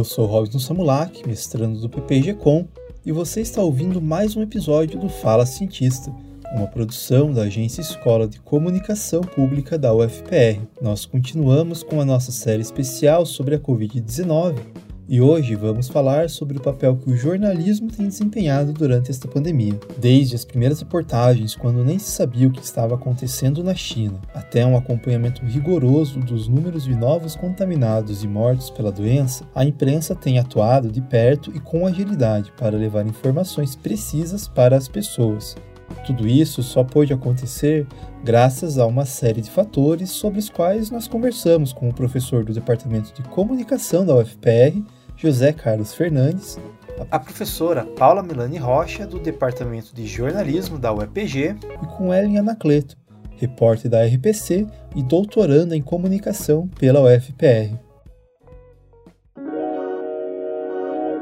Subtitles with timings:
[0.00, 2.66] Eu sou Robson Samulak, mestrando do PPG-Com,
[3.04, 6.10] e você está ouvindo mais um episódio do Fala Cientista,
[6.54, 10.58] uma produção da Agência Escola de Comunicação Pública da UFPR.
[10.80, 14.54] Nós continuamos com a nossa série especial sobre a Covid-19
[15.12, 19.76] e hoje vamos falar sobre o papel que o jornalismo tem desempenhado durante esta pandemia.
[19.98, 24.64] Desde as primeiras reportagens, quando nem se sabia o que estava acontecendo na China, até
[24.64, 30.38] um acompanhamento rigoroso dos números de novos contaminados e mortos pela doença, a imprensa tem
[30.38, 35.56] atuado de perto e com agilidade para levar informações precisas para as pessoas,
[36.06, 37.86] tudo isso só pôde acontecer
[38.24, 42.52] graças a uma série de fatores sobre os quais nós conversamos com o professor do
[42.52, 44.82] Departamento de Comunicação da UFPR
[45.22, 46.58] José Carlos Fernandes,
[47.10, 52.96] a professora Paula Milani Rocha, do Departamento de Jornalismo da UEPG, e com Ellen Anacleto,
[53.36, 57.76] repórter da RPC e doutoranda em comunicação pela UFPR.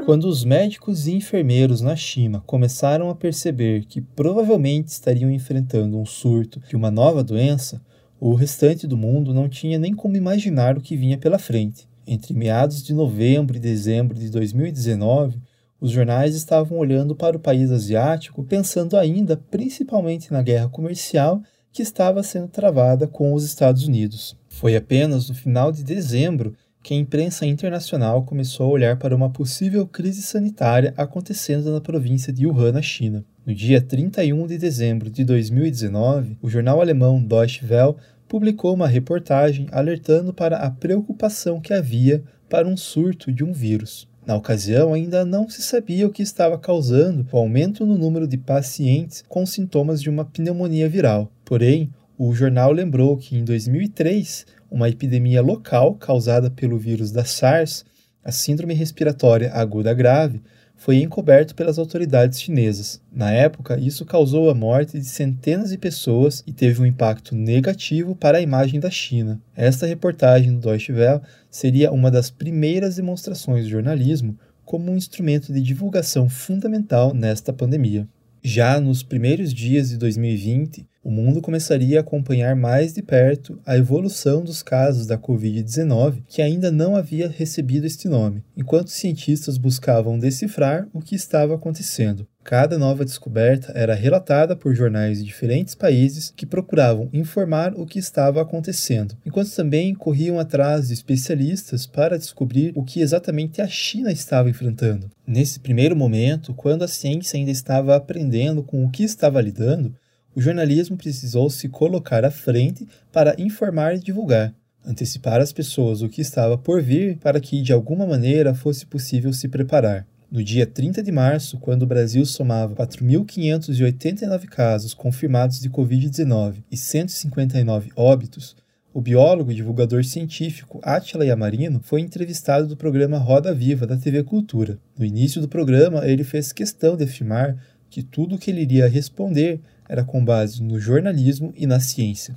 [0.05, 6.07] Quando os médicos e enfermeiros na China começaram a perceber que provavelmente estariam enfrentando um
[6.07, 7.83] surto de uma nova doença,
[8.21, 11.89] o restante do mundo não tinha nem como imaginar o que vinha pela frente.
[12.11, 15.39] Entre meados de novembro e dezembro de 2019,
[15.79, 21.83] os jornais estavam olhando para o país asiático, pensando ainda principalmente na guerra comercial que
[21.83, 24.35] estava sendo travada com os Estados Unidos.
[24.49, 29.29] Foi apenas no final de dezembro que a imprensa internacional começou a olhar para uma
[29.29, 33.23] possível crise sanitária acontecendo na província de Wuhan, na China.
[33.45, 37.97] No dia 31 de dezembro de 2019, o jornal alemão Deutsche Welle
[38.29, 44.07] publicou uma reportagem alertando para a preocupação que havia para um surto de um vírus.
[44.27, 48.37] Na ocasião, ainda não se sabia o que estava causando o aumento no número de
[48.37, 51.33] pacientes com sintomas de uma pneumonia viral.
[51.47, 57.87] Porém, o jornal lembrou que em 2003, uma epidemia local causada pelo vírus da SARS,
[58.23, 60.43] a Síndrome Respiratória Aguda Grave,
[60.79, 63.03] foi encoberto pelas autoridades chinesas.
[63.13, 68.15] Na época, isso causou a morte de centenas de pessoas e teve um impacto negativo
[68.15, 69.43] para a imagem da China.
[69.57, 75.53] Esta reportagem do Deutsche Welle seria uma das primeiras demonstrações do jornalismo como um instrumento
[75.53, 78.07] de divulgação fundamental nesta pandemia.
[78.41, 83.77] Já nos primeiros dias de 2020, o mundo começaria a acompanhar mais de perto a
[83.77, 90.19] evolução dos casos da Covid-19, que ainda não havia recebido este nome, enquanto cientistas buscavam
[90.19, 92.27] decifrar o que estava acontecendo.
[92.43, 97.99] Cada nova descoberta era relatada por jornais de diferentes países que procuravam informar o que
[97.99, 104.11] estava acontecendo, enquanto também corriam atrás de especialistas para descobrir o que exatamente a China
[104.11, 105.11] estava enfrentando.
[105.27, 109.95] Nesse primeiro momento, quando a ciência ainda estava aprendendo com o que estava lidando,
[110.39, 114.55] o jornalismo precisou se colocar à frente para informar e divulgar,
[114.87, 119.33] antecipar às pessoas o que estava por vir para que de alguma maneira fosse possível
[119.33, 120.07] se preparar.
[120.31, 126.77] No dia 30 de março, quando o Brasil somava 4.589 casos confirmados de Covid-19 e
[126.77, 128.55] 159 óbitos,
[128.95, 134.23] o biólogo e divulgador científico Átila Yamarino foi entrevistado do programa Roda Viva da TV
[134.23, 134.79] Cultura.
[134.97, 137.57] No início do programa, ele fez questão de afirmar
[137.91, 142.37] que tudo o que ele iria responder era com base no jornalismo e na ciência.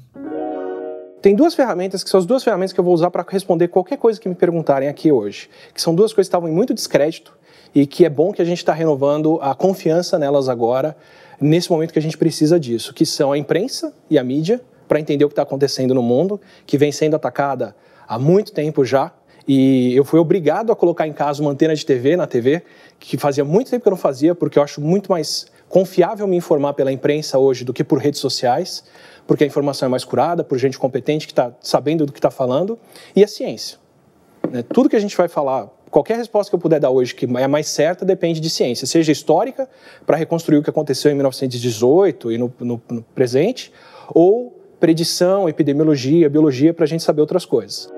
[1.22, 3.98] Tem duas ferramentas que são as duas ferramentas que eu vou usar para responder qualquer
[3.98, 7.38] coisa que me perguntarem aqui hoje, que são duas coisas que estavam em muito descrédito
[7.76, 10.98] e que é bom que a gente está renovando a confiança nelas agora,
[11.40, 15.00] nesse momento que a gente precisa disso, que são a imprensa e a mídia, para
[15.00, 17.76] entender o que está acontecendo no mundo, que vem sendo atacada
[18.08, 19.14] há muito tempo já,
[19.48, 22.64] e eu fui obrigado a colocar em casa uma antena de TV na TV,
[23.00, 26.36] que fazia muito tempo que eu não fazia, porque eu acho muito mais confiável me
[26.36, 28.84] informar pela imprensa hoje do que por redes sociais,
[29.26, 32.30] porque a informação é mais curada, por gente competente que está sabendo do que está
[32.30, 32.78] falando,
[33.16, 33.78] e a ciência.
[34.52, 34.64] Né?
[34.64, 37.48] Tudo que a gente vai falar, qualquer resposta que eu puder dar hoje que é
[37.48, 39.68] mais certa, depende de ciência, seja histórica,
[40.06, 43.72] para reconstruir o que aconteceu em 1918 e no, no, no presente,
[44.14, 47.90] ou predição, epidemiologia, biologia, para a gente saber outras coisas.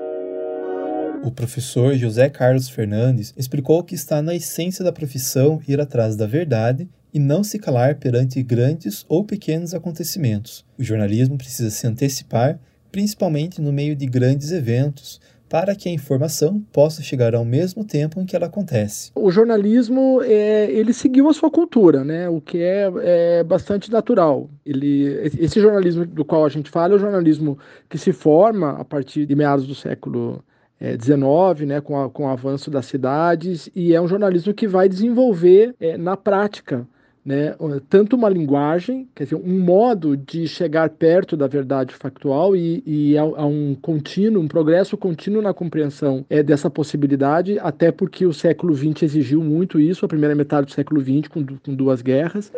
[1.24, 6.28] O professor José Carlos Fernandes explicou que está na essência da profissão ir atrás da
[6.28, 10.66] verdade e não se calar perante grandes ou pequenos acontecimentos.
[10.78, 12.60] O jornalismo precisa se antecipar,
[12.92, 15.22] principalmente no meio de grandes eventos,
[15.54, 19.12] para que a informação possa chegar ao mesmo tempo em que ela acontece.
[19.14, 22.28] O jornalismo é, ele seguiu a sua cultura, né?
[22.28, 24.50] O que é, é, bastante natural.
[24.66, 25.06] Ele,
[25.40, 29.28] esse jornalismo do qual a gente fala é o jornalismo que se forma a partir
[29.28, 30.44] de meados do século
[30.80, 31.80] é, 19, né?
[31.82, 35.96] Com, a, com o avanço das cidades e é um jornalismo que vai desenvolver é,
[36.00, 36.88] na prática
[37.26, 37.56] né,
[37.90, 43.18] tanto uma linguagem, quer dizer, um modo de chegar perto da verdade factual e, e
[43.18, 48.34] a, a, um contínuo, um progresso contínuo na compreensão é, dessa possibilidade, até porque o
[48.34, 52.52] século XX exigiu muito isso, a primeira metade do século XX, com, com duas guerras.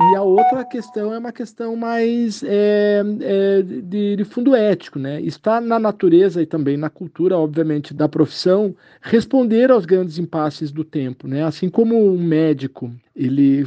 [0.00, 5.20] E a outra questão é uma questão mais é, é, de, de, fundo ético, né?
[5.20, 10.82] Está na natureza e também na cultura, obviamente, da profissão, responder aos grandes impasses do
[10.82, 11.44] tempo, né?
[11.44, 13.64] Assim como um médico, ele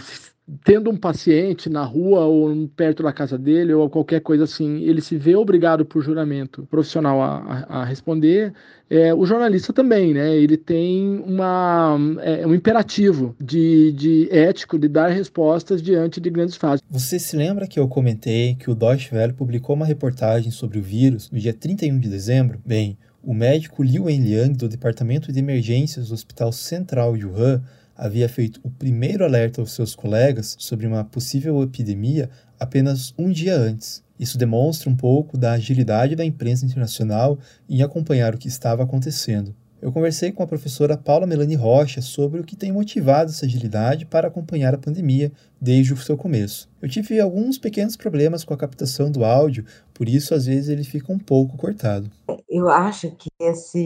[0.63, 5.01] tendo um paciente na rua ou perto da casa dele ou qualquer coisa assim, ele
[5.01, 8.53] se vê obrigado por juramento profissional a, a, responder,
[8.89, 10.33] é, o jornalista também, né?
[10.37, 16.55] Ele tem uma, é, um imperativo de, de ético de dar respostas diante de grandes
[16.55, 16.81] fases.
[16.89, 20.81] Você se lembra que eu comentei que o Deutsche Welle publicou uma reportagem sobre o
[20.81, 22.59] vírus no dia 31 de dezembro?
[22.65, 27.61] Bem, o médico Liu Wenliang, do Departamento de Emergências do Hospital Central Wuhan,
[27.97, 32.29] havia feito o primeiro alerta aos seus colegas sobre uma possível epidemia
[32.59, 34.03] apenas um dia antes.
[34.19, 39.55] Isso demonstra um pouco da agilidade da imprensa internacional em acompanhar o que estava acontecendo.
[39.79, 44.07] Eu conversei com a professora Paula Melanie Rocha sobre o que tem motivado essa agilidade
[44.07, 46.67] para acompanhar a pandemia desde o seu começo.
[46.81, 50.83] Eu tive alguns pequenos problemas com a captação do áudio, por isso às vezes ele
[50.83, 52.09] fica um pouco cortado.
[52.49, 53.77] Eu acho que essa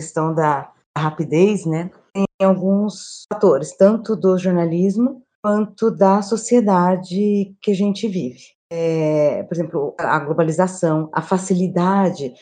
[0.00, 7.74] questão da rapidez, né, tem alguns fatores, tanto do jornalismo quanto da sociedade que a
[7.74, 8.40] gente vive.
[8.72, 12.32] É, por exemplo, a globalização, a facilidade,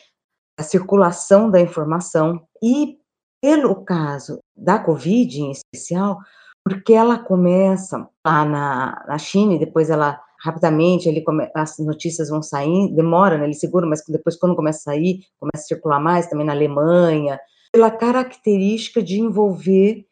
[0.59, 2.99] a circulação da informação e,
[3.41, 6.19] pelo caso da Covid em especial,
[6.65, 12.29] porque ela começa lá na, na China e depois ela rapidamente ele come, as notícias
[12.29, 16.01] vão sair, demora, né, ele segura, mas depois quando começa a sair, começa a circular
[16.01, 17.41] mais, também na Alemanha,
[17.73, 20.05] pela característica de envolver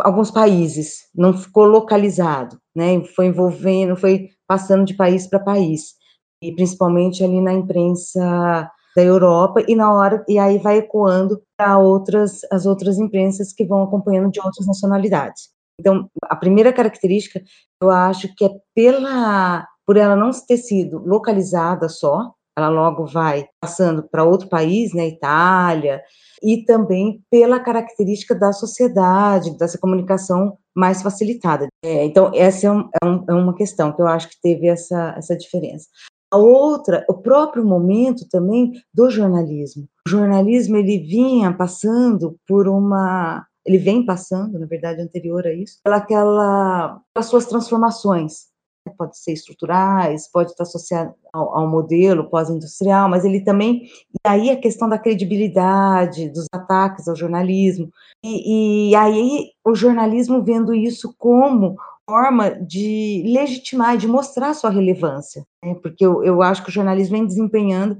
[0.00, 3.02] alguns países, não ficou localizado, né?
[3.16, 5.94] Foi envolvendo, foi passando de país para país,
[6.42, 11.78] e principalmente ali na imprensa da Europa e na hora e aí vai ecoando para
[11.78, 15.50] outras as outras imprensas que vão acompanhando de outras nacionalidades.
[15.80, 17.40] Então, a primeira característica,
[17.82, 23.46] eu acho que é pela por ela não ter sido localizada só, ela logo vai
[23.60, 26.02] passando para outro país, né, Itália,
[26.42, 31.68] e também pela característica da sociedade, dessa comunicação mais facilitada.
[31.84, 34.66] É, então, essa é, um, é, um, é, uma questão que eu acho que teve
[34.66, 35.86] essa, essa diferença.
[36.30, 39.88] A outra, o próprio momento também do jornalismo.
[40.06, 43.46] O jornalismo, ele vinha passando por uma...
[43.64, 48.48] Ele vem passando, na verdade, anterior a isso, aquela, pelas suas transformações
[48.96, 54.50] pode ser estruturais, pode estar associado ao, ao modelo pós-industrial, mas ele também, e aí
[54.50, 57.90] a questão da credibilidade, dos ataques ao jornalismo,
[58.24, 61.76] e, e aí o jornalismo vendo isso como
[62.08, 65.74] forma de legitimar, de mostrar sua relevância, né?
[65.82, 67.98] porque eu, eu acho que o jornalismo vem desempenhando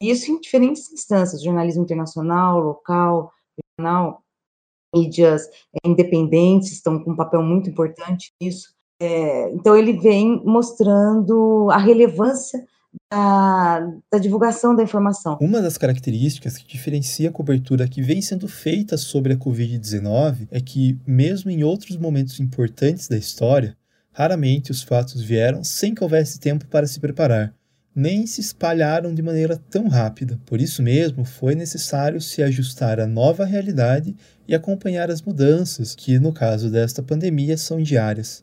[0.00, 3.30] isso em diferentes instâncias, jornalismo internacional, local,
[3.78, 4.22] regional,
[4.94, 5.48] mídias
[5.84, 12.62] independentes estão com um papel muito importante nisso, é, então, ele vem mostrando a relevância
[13.10, 13.80] da,
[14.12, 15.38] da, divulgação da informação.
[15.40, 20.60] Uma das características que diferencia a cobertura que vem sendo feita sobre a Covid-19 é
[20.60, 23.74] que, mesmo em outros momentos importantes da história,
[24.12, 27.54] raramente os fatos vieram sem que houvesse tempo para se preparar,
[27.94, 30.38] nem se espalharam de maneira tão rápida.
[30.44, 34.14] Por isso mesmo, foi necessário se ajustar à nova realidade
[34.46, 38.42] e acompanhar as mudanças, que, no caso desta pandemia, são diárias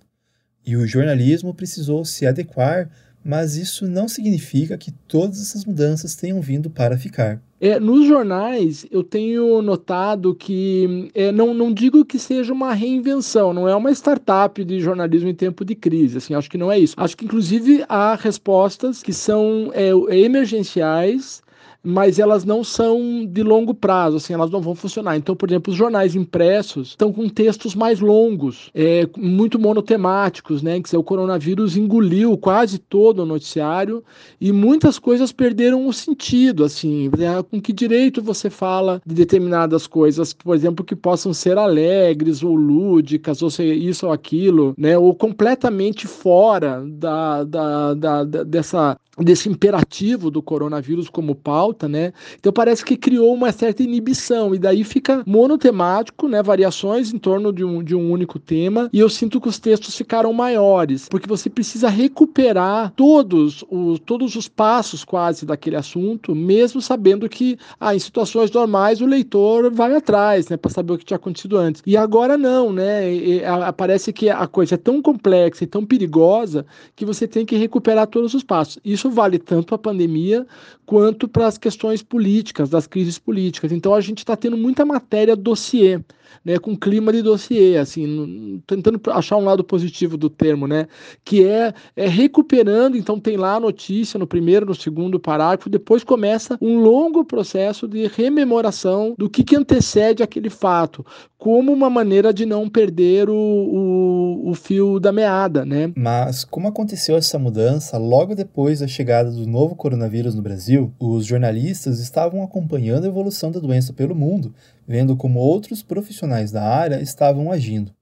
[0.68, 2.90] e o jornalismo precisou se adequar,
[3.24, 7.42] mas isso não significa que todas essas mudanças tenham vindo para ficar.
[7.60, 13.54] É, nos jornais, eu tenho notado que, é, não, não digo que seja uma reinvenção,
[13.54, 16.78] não é uma startup de jornalismo em tempo de crise, assim, acho que não é
[16.78, 16.94] isso.
[16.98, 21.42] Acho que, inclusive, há respostas que são é, emergenciais
[21.90, 25.16] mas elas não são de longo prazo, assim, elas não vão funcionar.
[25.16, 30.82] Então, por exemplo, os jornais impressos estão com textos mais longos, é, muito monotemáticos, né?
[30.82, 34.04] Que o coronavírus engoliu quase todo o noticiário
[34.40, 37.42] e muitas coisas perderam o sentido, assim, né?
[37.50, 42.54] com que direito você fala de determinadas coisas, por exemplo, que possam ser alegres ou
[42.54, 44.98] lúdicas, ou ser isso ou aquilo, né?
[44.98, 51.88] Ou completamente fora da, da, da, da dessa desse imperativo do coronavírus como pauta alta,
[51.88, 52.12] né?
[52.40, 56.42] Então parece que criou uma certa inibição e daí fica monotemático, né?
[56.42, 59.96] Variações em torno de um, de um único tema e eu sinto que os textos
[59.96, 66.82] ficaram maiores, porque você precisa recuperar todos os, todos os passos quase daquele assunto, mesmo
[66.82, 70.58] sabendo que ah, em situações normais o leitor vai atrás, né?
[70.58, 71.84] Para saber o que tinha acontecido antes.
[71.86, 73.14] E agora não, né?
[73.14, 76.66] E, a, parece que a coisa é tão complexa e tão perigosa
[76.96, 78.80] que você tem que recuperar todos os passos.
[78.84, 80.48] Isso vale tanto para a pandemia
[80.88, 83.72] quanto para as questões políticas, das crises políticas.
[83.72, 86.00] Então a gente está tendo muita matéria dossiê
[86.44, 90.88] né, com clima de dossiê, assim, tentando achar um lado positivo do termo, né,
[91.24, 96.04] que é, é recuperando, então tem lá a notícia no primeiro, no segundo parágrafo, depois
[96.04, 101.06] começa um longo processo de rememoração do que, que antecede aquele fato,
[101.38, 105.92] como uma maneira de não perder o, o, o fio da meada, né.
[105.96, 111.26] Mas como aconteceu essa mudança logo depois da chegada do novo coronavírus no Brasil, os
[111.26, 114.54] jornalistas estavam acompanhando a evolução da doença pelo mundo
[114.88, 117.94] vendo como outros profissionais da área estavam agindo.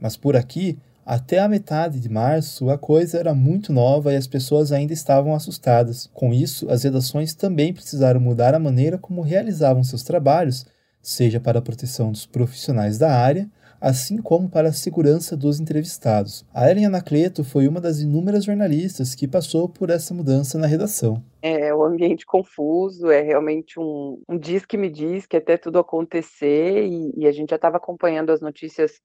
[0.00, 4.26] Mas por aqui, até a metade de março, a coisa era muito nova e as
[4.26, 6.08] pessoas ainda estavam assustadas.
[6.14, 10.64] Com isso, as redações também precisaram mudar a maneira como realizavam seus trabalhos,
[11.02, 13.50] seja para a proteção dos profissionais da área,
[13.82, 16.46] assim como para a segurança dos entrevistados.
[16.54, 21.20] A Ellen Anacleto foi uma das inúmeras jornalistas que passou por essa mudança na redação.
[21.42, 25.80] É um ambiente confuso, é realmente um, um diz que me diz que até tudo
[25.80, 29.00] acontecer, e, e a gente já estava acompanhando as notícias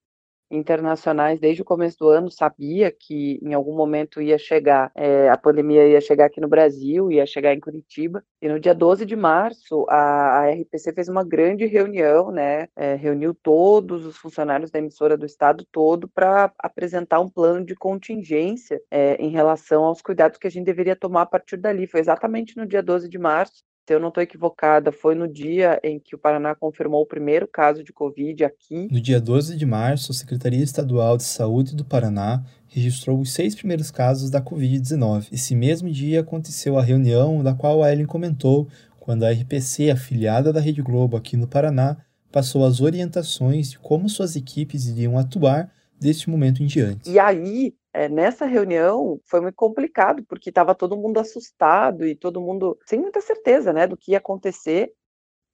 [0.49, 5.37] internacionais desde o começo do ano, sabia que em algum momento ia chegar, é, a
[5.37, 9.15] pandemia ia chegar aqui no Brasil, ia chegar em Curitiba, e no dia 12 de
[9.15, 14.79] março a, a RPC fez uma grande reunião, né, é, reuniu todos os funcionários da
[14.79, 20.37] emissora do estado todo para apresentar um plano de contingência é, em relação aos cuidados
[20.37, 23.63] que a gente deveria tomar a partir dali, foi exatamente no dia 12 de março,
[23.87, 27.47] se eu não estou equivocada, foi no dia em que o Paraná confirmou o primeiro
[27.47, 28.89] caso de Covid aqui.
[28.91, 33.55] No dia 12 de março, a Secretaria Estadual de Saúde do Paraná registrou os seis
[33.55, 35.29] primeiros casos da Covid-19.
[35.31, 38.67] Esse mesmo dia aconteceu a reunião da qual a Ellen comentou,
[38.99, 41.95] quando a RPC, afiliada da Rede Globo aqui no Paraná,
[42.29, 47.09] passou as orientações de como suas equipes iriam atuar deste momento em diante.
[47.09, 52.41] E aí, é, nessa reunião foi muito complicado, porque estava todo mundo assustado e todo
[52.41, 54.91] mundo sem muita certeza né, do que ia acontecer.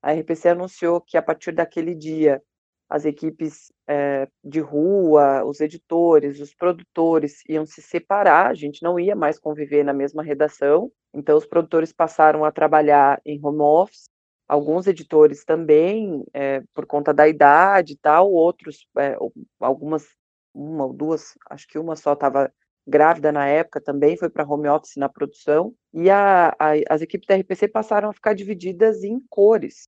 [0.02, 2.42] A RPC anunciou que a partir daquele dia
[2.90, 9.00] as equipes é, de rua, os editores, os produtores iam se separar, a gente não
[9.00, 14.10] ia mais conviver na mesma redação, então os produtores passaram a trabalhar em home office,
[14.48, 19.18] alguns editores também, é, por conta da idade e tal, outros, é,
[19.60, 20.06] algumas
[20.54, 22.52] uma ou duas, acho que uma só estava
[22.86, 27.28] grávida na época também, foi para home office na produção, e a, a, as equipes
[27.28, 29.88] da RPC passaram a ficar divididas em cores.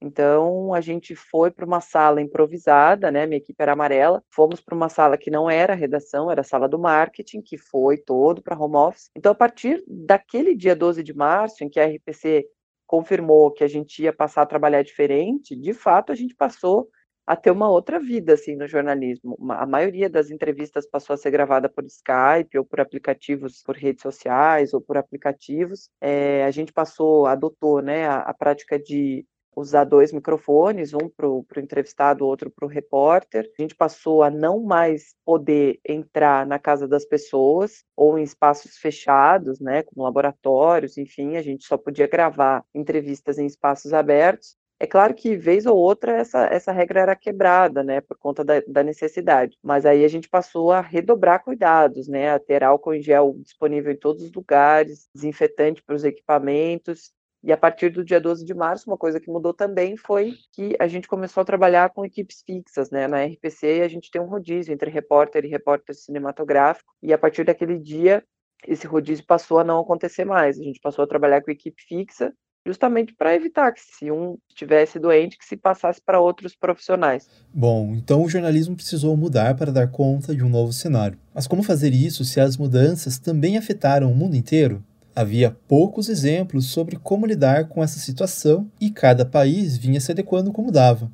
[0.00, 3.26] Então, a gente foi para uma sala improvisada, né?
[3.26, 4.22] Minha equipe era amarela.
[4.30, 7.96] Fomos para uma sala que não era redação, era a sala do marketing, que foi
[7.96, 9.10] todo para home office.
[9.16, 12.46] Então, a partir daquele dia 12 de março, em que a RPC
[12.86, 16.88] confirmou que a gente ia passar a trabalhar diferente, de fato, a gente passou
[17.26, 19.36] a ter uma outra vida assim no jornalismo.
[19.50, 24.02] A maioria das entrevistas passou a ser gravada por Skype ou por aplicativos, por redes
[24.02, 25.90] sociais ou por aplicativos.
[26.00, 31.26] É, a gente passou, adotou, né, a, a prática de usar dois microfones, um para
[31.26, 33.50] o entrevistado, outro para o repórter.
[33.58, 38.76] A gente passou a não mais poder entrar na casa das pessoas ou em espaços
[38.76, 44.56] fechados, né, como laboratórios, enfim, a gente só podia gravar entrevistas em espaços abertos.
[44.78, 48.60] É claro que, vez ou outra, essa, essa regra era quebrada, né, por conta da,
[48.68, 49.56] da necessidade.
[49.62, 53.92] Mas aí a gente passou a redobrar cuidados, né, a ter álcool em gel disponível
[53.92, 57.10] em todos os lugares, desinfetante para os equipamentos.
[57.42, 60.76] E a partir do dia 12 de março, uma coisa que mudou também foi que
[60.78, 63.06] a gente começou a trabalhar com equipes fixas, né?
[63.06, 67.44] Na RPC a gente tem um rodízio entre repórter e repórter cinematográfico, e a partir
[67.44, 68.22] daquele dia
[68.66, 70.58] esse rodízio passou a não acontecer mais.
[70.58, 72.34] A gente passou a trabalhar com equipe fixa
[72.66, 77.28] justamente para evitar que se um estivesse doente, que se passasse para outros profissionais.
[77.54, 81.18] Bom, então o jornalismo precisou mudar para dar conta de um novo cenário.
[81.32, 84.84] Mas como fazer isso se as mudanças também afetaram o mundo inteiro?
[85.14, 90.52] Havia poucos exemplos sobre como lidar com essa situação e cada país vinha se adequando
[90.52, 91.10] como dava.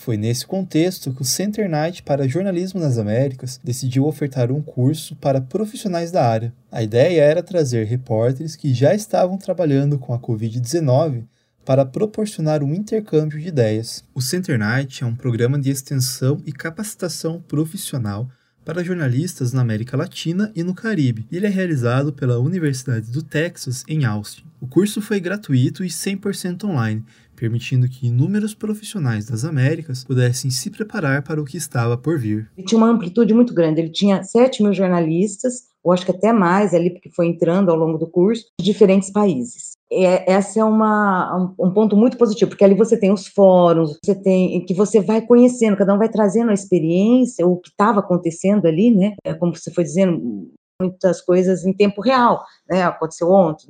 [0.00, 5.16] Foi nesse contexto que o Center Night para Jornalismo nas Américas decidiu ofertar um curso
[5.16, 6.54] para profissionais da área.
[6.70, 11.24] A ideia era trazer repórteres que já estavam trabalhando com a Covid-19
[11.64, 14.04] para proporcionar um intercâmbio de ideias.
[14.14, 18.30] O Center Night é um programa de extensão e capacitação profissional
[18.64, 21.26] para jornalistas na América Latina e no Caribe.
[21.32, 24.44] Ele é realizado pela Universidade do Texas, em Austin.
[24.60, 27.04] O curso foi gratuito e 100% online,
[27.38, 32.50] permitindo que inúmeros profissionais das Américas pudessem se preparar para o que estava por vir.
[32.56, 36.32] Ele tinha uma amplitude muito grande, ele tinha 7 mil jornalistas, ou acho que até
[36.32, 39.72] mais ali, porque foi entrando ao longo do curso, de diferentes países.
[39.90, 43.96] É, essa é uma, um, um, ponto muito positivo, porque ali você tem os fóruns,
[44.04, 48.00] você tem que você vai conhecendo, cada um vai trazendo a experiência, o que estava
[48.00, 49.14] acontecendo ali, né?
[49.24, 52.84] É como você foi dizendo, muitas coisas em tempo real, né?
[52.84, 53.66] Aconteceu ontem,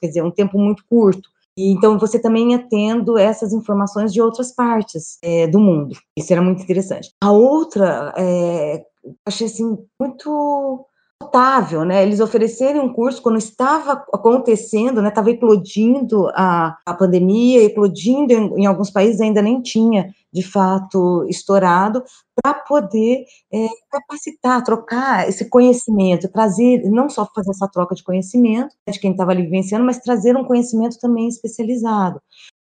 [0.00, 1.28] quer dizer, um tempo muito curto.
[1.58, 5.96] E, então você também ia tendo essas informações de outras partes é, do mundo.
[6.16, 7.10] Isso era muito interessante.
[7.20, 8.84] A outra, é,
[9.26, 10.86] achei assim muito
[11.22, 12.02] notável, né?
[12.02, 15.08] Eles oferecerem um curso quando estava acontecendo, né?
[15.08, 21.24] Estava eclodindo a, a pandemia, eclodindo em, em, alguns países ainda nem tinha de fato
[21.28, 22.02] estourado,
[22.40, 28.74] para poder é, capacitar, trocar esse conhecimento, trazer, não só fazer essa troca de conhecimento
[28.88, 32.20] de quem estava ali vivenciando, mas trazer um conhecimento também especializado.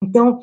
[0.03, 0.39] Então,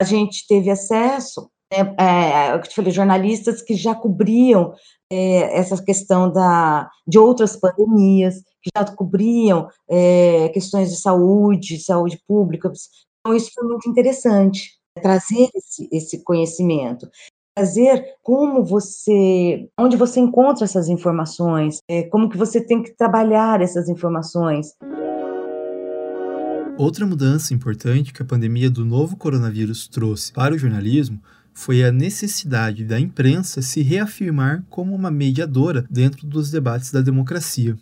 [0.00, 4.74] a gente teve acesso né, é, eu te falei, jornalistas que já cobriam
[5.10, 12.20] é, essa questão da, de outras pandemias, que já cobriam é, questões de saúde, saúde
[12.26, 12.70] pública.
[13.20, 17.08] Então, isso foi muito interessante, trazer esse, esse conhecimento
[17.52, 23.60] trazer como você, onde você encontra essas informações, é, como que você tem que trabalhar
[23.60, 24.68] essas informações.
[26.78, 31.20] Outra mudança importante que a pandemia do novo coronavírus trouxe para o jornalismo
[31.60, 37.76] foi a necessidade da imprensa se reafirmar como uma mediadora dentro dos debates da democracia.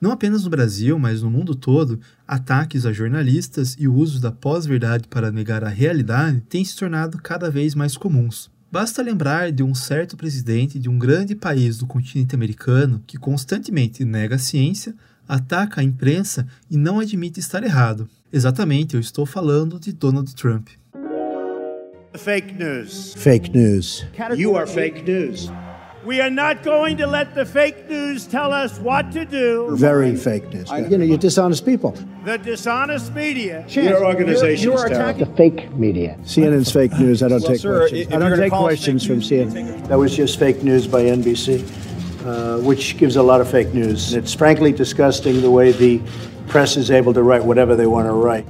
[0.00, 4.30] Não apenas no Brasil, mas no mundo todo, ataques a jornalistas e o uso da
[4.30, 8.48] pós-verdade para negar a realidade têm se tornado cada vez mais comuns.
[8.70, 14.04] Basta lembrar de um certo presidente de um grande país do continente americano que constantemente
[14.04, 14.94] nega a ciência,
[15.26, 18.08] ataca a imprensa e não admite estar errado.
[18.32, 20.68] Exatamente, eu estou falando de Donald Trump.
[22.16, 23.14] Fake news.
[23.14, 24.04] Fake news.
[24.34, 25.48] You are fake news.
[26.04, 29.76] We are not going to let the fake news tell us what to do.
[29.76, 30.70] Very fake news.
[30.70, 31.94] you know, you're dishonest people.
[32.24, 33.64] The dishonest media.
[33.68, 35.26] Your organization is terrible.
[35.26, 36.16] The fake media.
[36.22, 37.22] CNN's fake news.
[37.22, 38.12] I don't well, take sir, questions.
[38.12, 39.86] I don't take questions from CNN.
[39.88, 41.62] That was just fake news by NBC,
[42.26, 44.14] uh, which gives a lot of fake news.
[44.14, 46.00] It's frankly disgusting the way the
[46.48, 48.46] press is able to write whatever they want to write.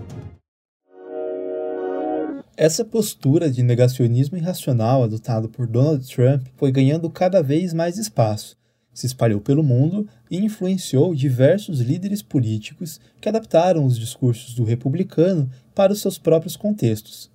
[2.61, 8.55] Essa postura de negacionismo irracional adotada por Donald Trump foi ganhando cada vez mais espaço,
[8.93, 15.51] se espalhou pelo mundo e influenciou diversos líderes políticos que adaptaram os discursos do republicano
[15.75, 17.31] para os seus próprios contextos,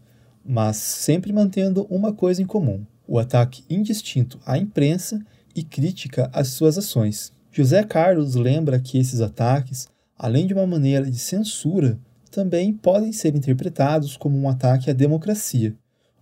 [0.45, 5.19] mas sempre mantendo uma coisa em comum: o ataque indistinto à imprensa
[5.55, 7.33] e crítica às suas ações.
[7.51, 11.97] José Carlos lembra que esses ataques, além de uma maneira de censura,
[12.35, 15.73] também podem ser interpretados como um ataque à democracia,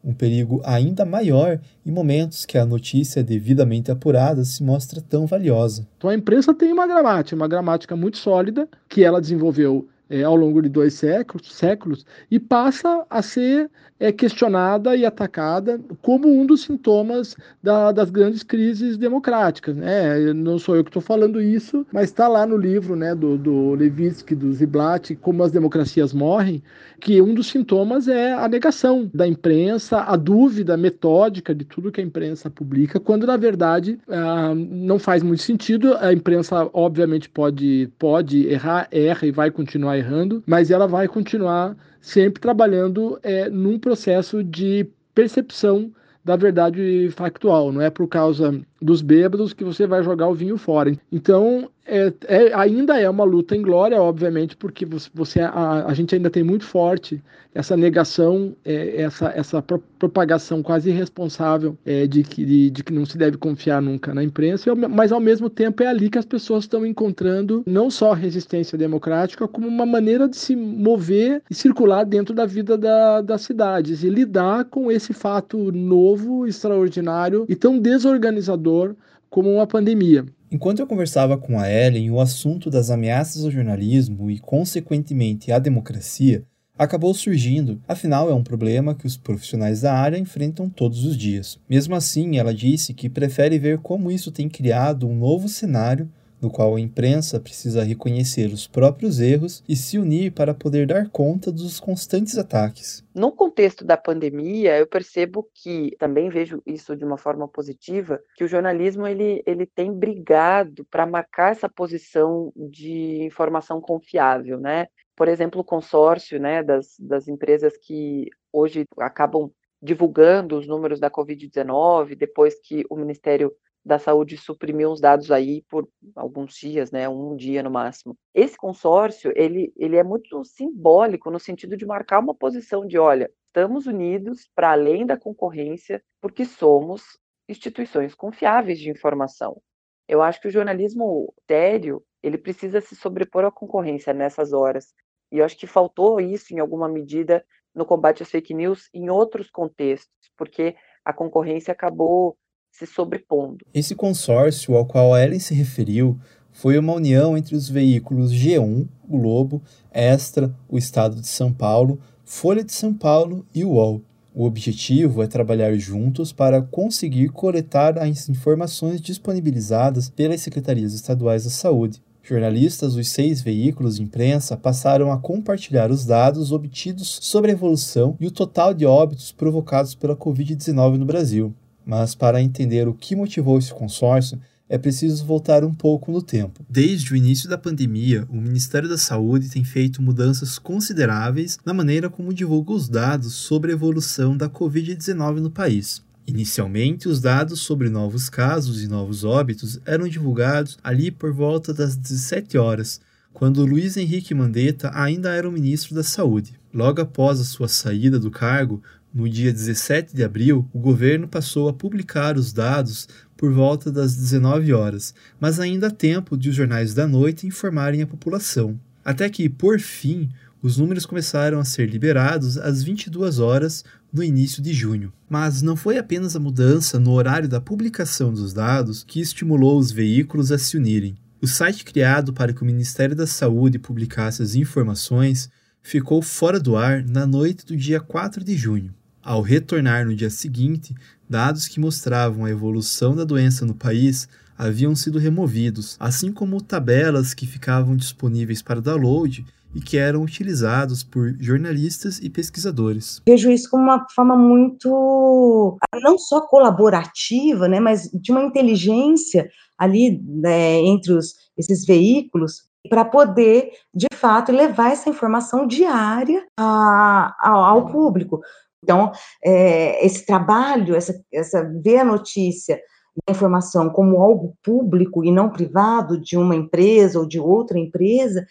[0.03, 5.87] um perigo ainda maior em momentos que a notícia devidamente apurada se mostra tão valiosa.
[5.97, 10.35] Então a imprensa tem uma gramática, uma gramática muito sólida que ela desenvolveu é, ao
[10.35, 13.69] longo de dois séculos, séculos e passa a ser
[14.03, 19.77] é questionada e atacada como um dos sintomas da, das grandes crises democráticas.
[19.77, 20.33] Né?
[20.33, 23.73] Não sou eu que estou falando isso, mas está lá no livro né, do, do
[23.75, 26.61] Levitsky, do Ziblatt, Como as Democracias Morrem,
[26.99, 32.01] que um dos sintomas é a negação da imprensa, a dúvida metódica de tudo que
[32.01, 35.95] a imprensa publica, quando na verdade ah, não faz muito sentido.
[35.97, 40.02] A imprensa, obviamente, pode, pode errar, erra e vai continuar errando,
[40.45, 44.85] mas ela vai continuar sempre trabalhando é, num processo de
[45.15, 45.91] percepção
[46.23, 47.71] da verdade factual.
[47.71, 50.95] Não é por causa dos bêbados que você vai jogar o vinho fora.
[51.11, 56.15] Então, é, é, ainda é uma luta em glória, obviamente, porque você, a, a, gente
[56.15, 57.21] ainda tem muito forte
[57.53, 62.93] essa negação, é, essa, essa pro, propagação quase irresponsável é, de, que, de, de, que
[62.93, 66.25] não se deve confiar nunca na imprensa, mas ao mesmo tempo é ali que as
[66.25, 72.05] pessoas estão encontrando não só resistência democrática, como uma maneira de se mover e circular
[72.05, 77.77] dentro da vida da, das cidades e lidar com esse fato novo, extraordinário e tão
[77.77, 78.95] desorganizador
[79.29, 80.25] como uma pandemia.
[80.53, 85.57] Enquanto eu conversava com a Ellen, o assunto das ameaças ao jornalismo e, consequentemente, à
[85.57, 86.43] democracia
[86.77, 91.57] acabou surgindo, afinal é um problema que os profissionais da área enfrentam todos os dias.
[91.67, 96.07] Mesmo assim, ela disse que prefere ver como isso tem criado um novo cenário
[96.43, 101.09] no qual a imprensa precisa reconhecer os próprios erros e se unir para poder dar
[101.09, 103.03] conta dos constantes ataques.
[103.15, 108.43] No contexto da pandemia, eu percebo que também vejo isso de uma forma positiva, que
[108.43, 114.87] o jornalismo ele, ele tem brigado para marcar essa posição de informação confiável, né?
[115.15, 119.51] Por exemplo, o consórcio, né, das, das empresas que hoje acabam
[119.81, 123.51] divulgando os números da Covid-19, depois que o Ministério
[123.85, 128.15] da Saúde suprimiu os dados aí por alguns dias, né, um dia no máximo.
[128.33, 133.29] Esse consórcio, ele, ele é muito simbólico no sentido de marcar uma posição de, olha,
[133.47, 137.03] estamos unidos para além da concorrência, porque somos
[137.47, 139.61] instituições confiáveis de informação.
[140.07, 144.93] Eu acho que o jornalismo sério, ele precisa se sobrepor à concorrência nessas horas.
[145.31, 149.09] E eu acho que faltou isso em alguma medida no combate às fake news em
[149.09, 152.37] outros contextos, porque a concorrência acabou
[152.73, 153.63] se sobrepondo.
[153.71, 156.19] Esse consórcio ao qual Ellen se referiu
[156.51, 161.99] foi uma união entre os veículos G1, o Globo, Extra, o Estado de São Paulo,
[162.25, 164.01] Folha de São Paulo e o UOL.
[164.33, 171.51] O objetivo é trabalhar juntos para conseguir coletar as informações disponibilizadas pelas secretarias estaduais da
[171.51, 172.01] saúde.
[172.23, 178.15] Jornalistas dos seis veículos de imprensa passaram a compartilhar os dados obtidos sobre a evolução
[178.19, 181.53] e o total de óbitos provocados pela Covid-19 no Brasil.
[181.85, 186.65] Mas para entender o que motivou esse consórcio, é preciso voltar um pouco no tempo.
[186.69, 192.09] Desde o início da pandemia, o Ministério da Saúde tem feito mudanças consideráveis na maneira
[192.09, 196.01] como divulga os dados sobre a evolução da Covid-19 no país.
[196.25, 201.97] Inicialmente, os dados sobre novos casos e novos óbitos eram divulgados ali por volta das
[201.97, 203.01] 17 horas,
[203.33, 206.53] quando Luiz Henrique Mandetta ainda era o ministro da Saúde.
[206.73, 208.81] Logo após a sua saída do cargo,
[209.13, 214.15] no dia 17 de abril, o governo passou a publicar os dados por volta das
[214.15, 218.79] 19 horas, mas ainda há tempo de os jornais da noite informarem a população.
[219.05, 220.29] Até que, por fim,
[220.63, 225.11] os números começaram a ser liberados às 22 horas no início de junho.
[225.29, 229.91] Mas não foi apenas a mudança no horário da publicação dos dados que estimulou os
[229.91, 231.15] veículos a se unirem.
[231.41, 235.49] O site criado para que o Ministério da Saúde publicasse as informações
[235.81, 238.93] ficou fora do ar na noite do dia 4 de junho.
[239.23, 240.93] Ao retornar no dia seguinte,
[241.29, 247.33] dados que mostravam a evolução da doença no país haviam sido removidos, assim como tabelas
[247.33, 253.21] que ficavam disponíveis para download e que eram utilizados por jornalistas e pesquisadores.
[253.25, 260.21] Vejo isso como uma forma muito, não só colaborativa, né, mas de uma inteligência ali
[260.21, 267.49] né, entre os, esses veículos para poder, de fato, levar essa informação diária a, a,
[267.49, 268.41] ao público.
[268.83, 269.11] Então,
[269.43, 272.79] é, esse trabalho, essa, essa ver a notícia,
[273.27, 278.45] a informação como algo público e não privado de uma empresa ou de outra empresa,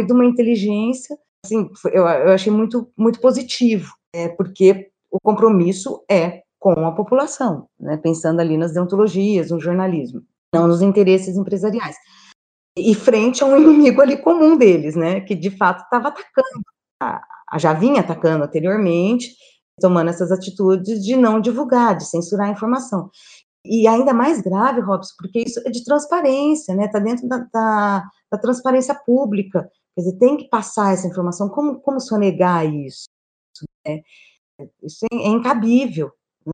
[0.00, 6.42] de uma inteligência, assim, eu, eu achei muito, muito positivo, é, porque o compromisso é
[6.58, 10.22] com a população, né, pensando ali nas deontologias, no jornalismo,
[10.54, 11.96] não nos interesses empresariais.
[12.76, 16.64] E frente a um inimigo ali comum deles, né, que de fato estava atacando,
[17.02, 17.22] a,
[17.58, 19.34] já vinha atacando anteriormente,
[19.80, 23.10] tomando essas atitudes de não divulgar, de censurar a informação.
[23.64, 26.86] E ainda mais grave, Robson, porque isso é de transparência, né?
[26.86, 29.68] Está dentro da, da, da, transparência pública.
[29.94, 31.48] Quer dizer, tem que passar essa informação.
[31.48, 33.06] Como, como sonegar isso?
[33.84, 34.02] Né?
[34.82, 36.12] Isso é, é incabível,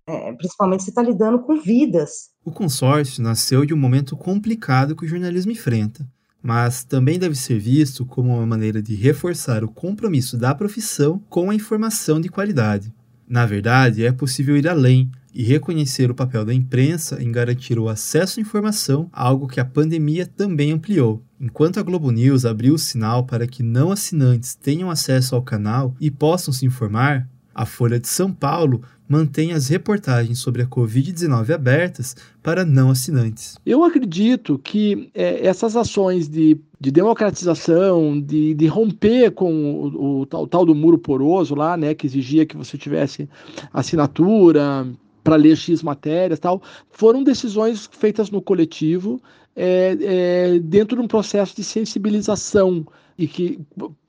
[0.08, 0.32] né?
[0.34, 2.30] principalmente se está lidando com vidas.
[2.44, 6.08] O consórcio nasceu de um momento complicado que o jornalismo enfrenta,
[6.42, 11.50] mas também deve ser visto como uma maneira de reforçar o compromisso da profissão com
[11.50, 12.92] a informação de qualidade.
[13.28, 17.88] Na verdade, é possível ir além e reconhecer o papel da imprensa em garantir o
[17.88, 21.22] acesso à informação, algo que a pandemia também ampliou.
[21.40, 25.96] Enquanto a Globo News abriu o sinal para que não assinantes tenham acesso ao canal
[26.00, 31.54] e possam se informar, a Folha de São Paulo mantém as reportagens sobre a Covid-19
[31.54, 33.58] abertas para não assinantes.
[33.64, 40.26] Eu acredito que é, essas ações de, de democratização, de, de romper com o, o,
[40.26, 43.28] tal, o, tal, do muro poroso lá, né, que exigia que você tivesse
[43.70, 44.86] assinatura
[45.22, 49.20] para ler X matérias tal, foram decisões feitas no coletivo
[49.54, 52.86] é, é, dentro de um processo de sensibilização
[53.18, 53.60] e que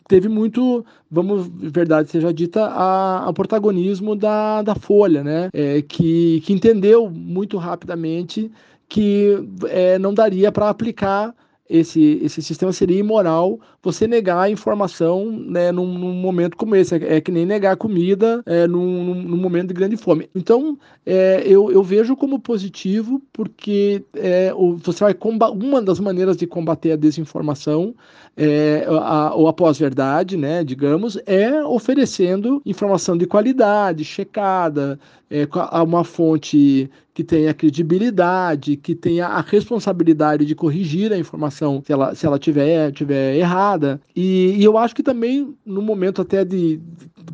[0.07, 5.49] teve muito, vamos, verdade seja dita, a, a protagonismo da, da Folha, né?
[5.53, 8.51] É, que, que entendeu muito rapidamente
[8.87, 9.33] que
[9.69, 11.33] é, não daria para aplicar
[11.69, 16.95] esse, esse sistema seria imoral você negar a informação né, num, num momento como esse.
[16.95, 20.30] É, é, que nem negar comida é, num, num, momento de grande fome.
[20.36, 25.15] Então, é, eu, eu vejo como positivo, porque é, você vai
[25.54, 27.95] uma das maneiras de combater a desinformação
[28.36, 34.99] é, a, ou a pós-verdade, né, digamos, é oferecendo informação de qualidade, checada,
[35.30, 35.47] é,
[35.84, 42.15] uma fonte que tenha credibilidade, que tenha a responsabilidade de corrigir a informação se ela,
[42.15, 44.02] se ela tiver, tiver errada.
[44.15, 46.82] E, e eu acho que também, no momento até de,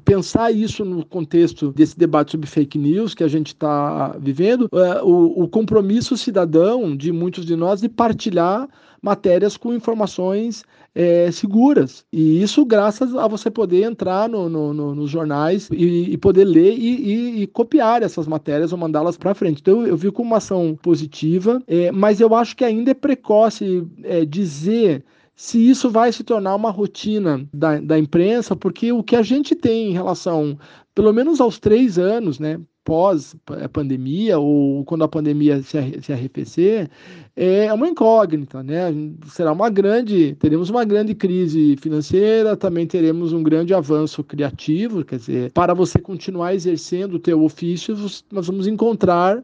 [0.04, 5.02] pensar isso no contexto desse debate sobre fake news que a gente está vivendo, é,
[5.02, 8.68] o, o compromisso cidadão de muitos de nós de partilhar
[9.02, 10.64] matérias com informações
[11.00, 12.04] é, seguras.
[12.12, 16.44] E isso graças a você poder entrar no, no, no, nos jornais e, e poder
[16.44, 19.62] ler e, e, e, copiar essas matérias ou mandá-las para frente.
[19.62, 23.88] Então eu vi como uma ação positiva, é, mas eu acho que ainda é precoce
[24.04, 29.16] é, dizer se isso vai se tornar uma rotina da, da imprensa, porque o que
[29.16, 30.60] a gente tem em relação,
[31.00, 36.90] pelo menos aos três anos, né, pós-pandemia ou quando a pandemia se, se arrefecer,
[37.38, 38.94] é uma incógnita, né?
[39.28, 45.20] Será uma grande, teremos uma grande crise financeira, também teremos um grande avanço criativo, quer
[45.20, 47.96] dizer, para você continuar exercendo o teu ofício,
[48.30, 49.42] nós vamos encontrar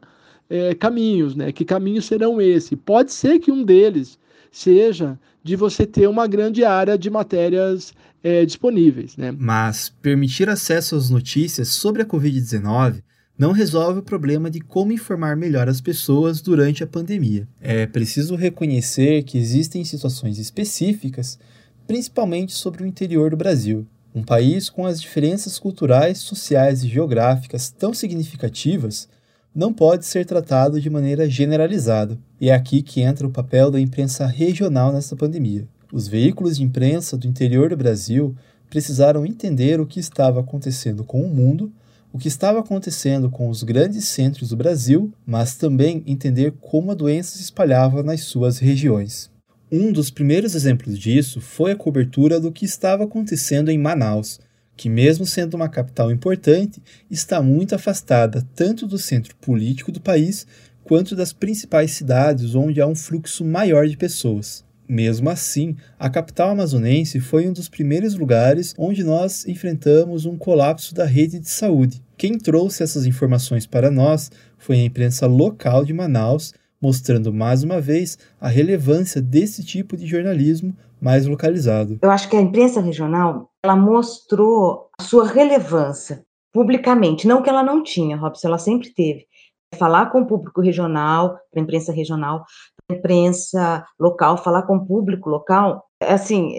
[0.50, 1.52] é, caminhos, né?
[1.52, 2.76] Que caminhos serão esses?
[2.84, 4.18] Pode ser que um deles
[4.50, 9.16] seja de você ter uma grande área de matérias é, disponíveis.
[9.16, 9.34] Né?
[9.36, 13.02] Mas permitir acesso às notícias sobre a Covid-19
[13.38, 17.46] não resolve o problema de como informar melhor as pessoas durante a pandemia.
[17.60, 21.38] É preciso reconhecer que existem situações específicas,
[21.86, 27.68] principalmente sobre o interior do Brasil, um país com as diferenças culturais, sociais e geográficas
[27.68, 29.06] tão significativas
[29.54, 32.18] não pode ser tratado de maneira generalizada.
[32.40, 35.68] E é aqui que entra o papel da imprensa regional nesta pandemia.
[35.96, 38.36] Os veículos de imprensa do interior do Brasil
[38.68, 41.72] precisaram entender o que estava acontecendo com o mundo,
[42.12, 46.94] o que estava acontecendo com os grandes centros do Brasil, mas também entender como a
[46.94, 49.30] doença se espalhava nas suas regiões.
[49.72, 54.38] Um dos primeiros exemplos disso foi a cobertura do que estava acontecendo em Manaus,
[54.76, 60.46] que, mesmo sendo uma capital importante, está muito afastada tanto do centro político do país
[60.84, 64.65] quanto das principais cidades onde há um fluxo maior de pessoas.
[64.88, 70.94] Mesmo assim, a capital amazonense foi um dos primeiros lugares onde nós enfrentamos um colapso
[70.94, 72.02] da rede de saúde.
[72.16, 77.80] Quem trouxe essas informações para nós foi a imprensa local de Manaus, mostrando mais uma
[77.80, 81.98] vez a relevância desse tipo de jornalismo mais localizado.
[82.02, 87.62] Eu acho que a imprensa regional ela mostrou a sua relevância publicamente, não que ela
[87.62, 89.26] não tinha, Robson, ela sempre teve.
[89.74, 92.44] Falar com o público regional, para a imprensa regional,
[92.90, 96.52] imprensa local, falar com o público local, é assim,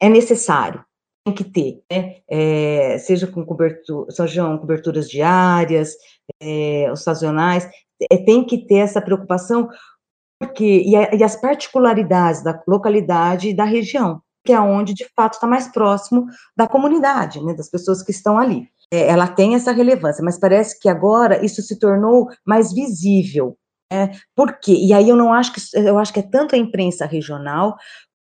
[0.00, 0.84] é necessário,
[1.24, 2.16] tem que ter, né?
[2.28, 5.94] É, seja com cobertura, sejam coberturas diárias,
[6.40, 7.68] é, os sazonais,
[8.10, 9.68] é, tem que ter essa preocupação
[10.42, 15.06] porque e, a, e as particularidades da localidade e da região, que é onde de
[15.14, 18.68] fato está mais próximo da comunidade, né, das pessoas que estão ali.
[18.92, 23.56] É, ela tem essa relevância, mas parece que agora isso se tornou mais visível.
[23.92, 24.12] Né?
[24.34, 24.72] Por quê?
[24.72, 27.76] E aí eu não acho que eu acho que é tanto a imprensa regional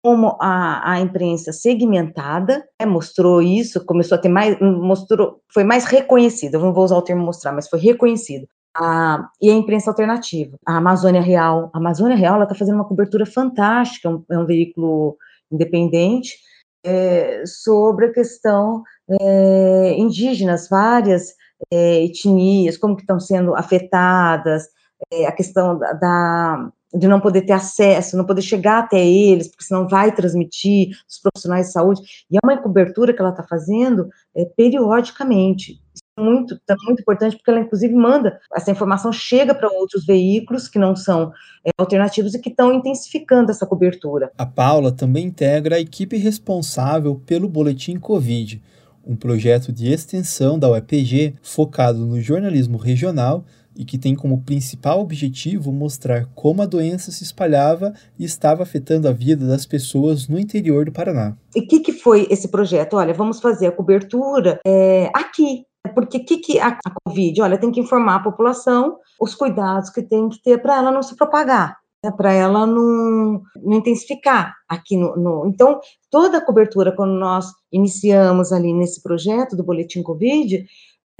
[0.04, 5.86] como a, a imprensa segmentada né, mostrou isso, começou a ter mais, mostrou, foi mais
[5.86, 6.56] reconhecido.
[6.56, 8.46] Eu não vou usar o termo mostrar, mas foi reconhecido
[8.76, 10.58] a, e a imprensa alternativa.
[10.68, 11.72] A Amazônia Real.
[11.74, 15.16] A Amazônia Real está fazendo uma cobertura fantástica, é um, é um veículo
[15.50, 16.38] independente,
[16.86, 18.84] é, sobre a questão
[19.22, 21.34] é, indígenas, várias
[21.72, 24.68] é, etnias, como que estão sendo afetadas,
[25.12, 29.48] é, a questão da, da, de não poder ter acesso, não poder chegar até eles,
[29.48, 33.44] porque senão vai transmitir os profissionais de saúde, e é uma cobertura que ela está
[33.44, 35.82] fazendo é, periodicamente,
[36.18, 40.78] muito, tá muito importante, porque ela, inclusive, manda, essa informação chega para outros veículos que
[40.78, 41.32] não são
[41.66, 44.32] é, alternativos e que estão intensificando essa cobertura.
[44.38, 48.62] A Paula também integra a equipe responsável pelo Boletim Covid,
[49.06, 53.44] um projeto de extensão da UEPG focado no jornalismo regional
[53.76, 59.08] e que tem como principal objetivo mostrar como a doença se espalhava e estava afetando
[59.08, 61.36] a vida das pessoas no interior do Paraná.
[61.56, 62.96] E o que, que foi esse projeto?
[62.96, 67.42] Olha, vamos fazer a cobertura é, aqui, porque o que, que a, a Covid?
[67.42, 71.02] Olha, tem que informar a população os cuidados que tem que ter para ela não
[71.02, 75.80] se propagar, né, para ela não, não, intensificar aqui no, no, Então,
[76.12, 80.66] toda a cobertura, quando nós iniciamos ali nesse projeto do Boletim Covid,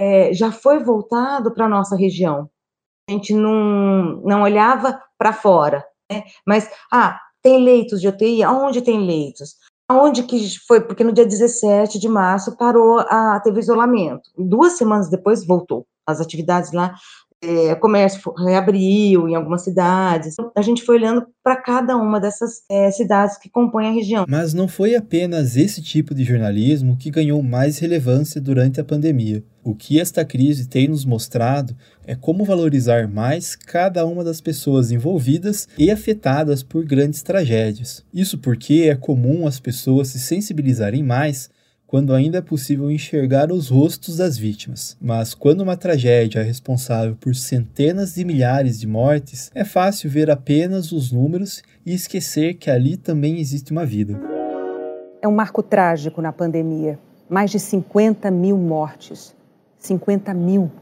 [0.00, 2.48] é, já foi voltado para a nossa região.
[3.08, 6.24] A gente não, não olhava para fora, né?
[6.46, 8.42] mas, ah, tem leitos de UTI?
[8.42, 9.56] Aonde tem leitos?
[9.88, 10.80] Aonde que foi?
[10.80, 14.30] Porque no dia 17 de março parou, a, teve isolamento.
[14.36, 16.94] Duas semanas depois voltou as atividades lá
[17.44, 20.34] é, comércio reabriu em algumas cidades.
[20.56, 24.24] A gente foi olhando para cada uma dessas é, cidades que compõem a região.
[24.28, 29.44] Mas não foi apenas esse tipo de jornalismo que ganhou mais relevância durante a pandemia.
[29.62, 31.74] O que esta crise tem nos mostrado
[32.06, 38.04] é como valorizar mais cada uma das pessoas envolvidas e afetadas por grandes tragédias.
[38.12, 41.48] Isso porque é comum as pessoas se sensibilizarem mais
[41.94, 44.96] quando ainda é possível enxergar os rostos das vítimas.
[45.00, 50.28] Mas quando uma tragédia é responsável por centenas de milhares de mortes, é fácil ver
[50.28, 54.20] apenas os números e esquecer que ali também existe uma vida.
[55.22, 56.98] É um marco trágico na pandemia.
[57.30, 59.32] Mais de 50 mil mortes.
[59.78, 60.72] 50 mil.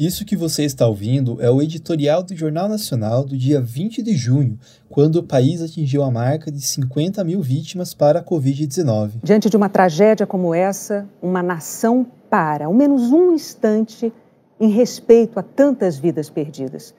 [0.00, 4.16] Isso que você está ouvindo é o editorial do Jornal Nacional do dia 20 de
[4.16, 4.58] junho,
[4.88, 9.16] quando o país atingiu a marca de 50 mil vítimas para a Covid-19.
[9.22, 14.10] Diante de uma tragédia como essa, uma nação para, ao menos um instante,
[14.58, 16.94] em respeito a tantas vidas perdidas.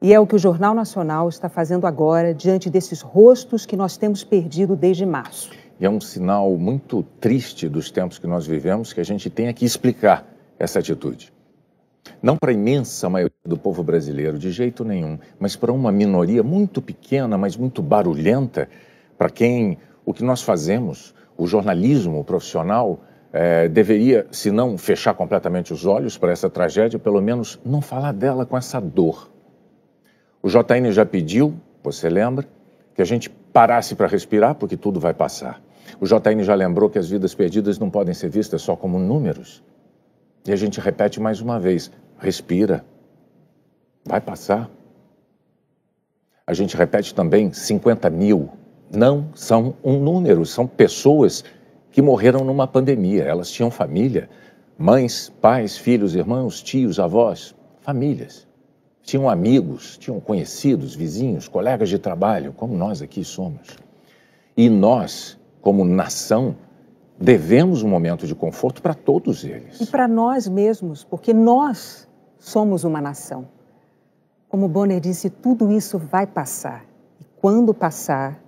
[0.00, 3.96] E é o que o Jornal Nacional está fazendo agora diante desses rostos que nós
[3.96, 5.50] temos perdido desde março.
[5.80, 9.52] E é um sinal muito triste dos tempos que nós vivemos que a gente tenha
[9.52, 10.24] que explicar
[10.60, 11.34] essa atitude.
[12.22, 16.42] Não para a imensa maioria do povo brasileiro, de jeito nenhum, mas para uma minoria
[16.42, 18.68] muito pequena, mas muito barulhenta,
[19.16, 23.00] para quem o que nós fazemos, o jornalismo profissional,
[23.32, 28.12] é, deveria, se não fechar completamente os olhos para essa tragédia, pelo menos não falar
[28.12, 29.30] dela com essa dor.
[30.42, 32.46] O JN já pediu, você lembra,
[32.94, 35.60] que a gente parasse para respirar, porque tudo vai passar.
[36.00, 39.62] O JN já lembrou que as vidas perdidas não podem ser vistas só como números,
[40.48, 42.84] e a gente repete mais uma vez: respira,
[44.04, 44.70] vai passar.
[46.46, 48.50] A gente repete também: 50 mil
[48.94, 51.44] não são um número, são pessoas
[51.90, 53.24] que morreram numa pandemia.
[53.24, 54.28] Elas tinham família,
[54.78, 58.46] mães, pais, filhos, irmãos, tios, avós, famílias.
[59.02, 63.76] Tinham amigos, tinham conhecidos, vizinhos, colegas de trabalho, como nós aqui somos.
[64.56, 66.56] E nós, como nação,
[67.18, 69.80] devemos um momento de conforto para todos eles.
[69.80, 73.48] E para nós mesmos, porque nós somos uma nação.
[74.48, 76.84] Como Bonner disse, tudo isso vai passar.
[77.20, 78.40] E quando passar,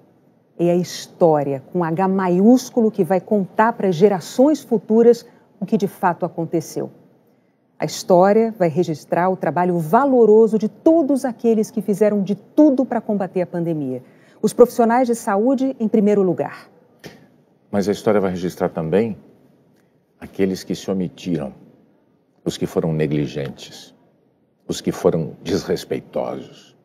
[0.58, 5.24] é a história com H maiúsculo que vai contar para as gerações futuras
[5.60, 6.90] o que de fato aconteceu.
[7.78, 13.00] A história vai registrar o trabalho valoroso de todos aqueles que fizeram de tudo para
[13.00, 14.02] combater a pandemia.
[14.42, 16.68] Os profissionais de saúde, em primeiro lugar
[17.70, 19.16] mas a história vai registrar também
[20.20, 21.54] aqueles que se omitiram,
[22.44, 23.94] os que foram negligentes,
[24.66, 26.76] os que foram desrespeitosos.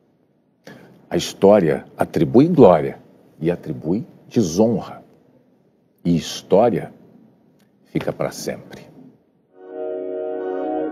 [1.09, 2.99] A história atribui glória
[3.39, 5.03] e atribui desonra.
[6.03, 6.93] E história
[7.85, 8.93] fica para sempre.